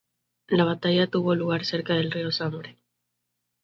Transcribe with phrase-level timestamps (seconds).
[0.47, 2.79] La batalla tuvo lugar cerca del río Sambre.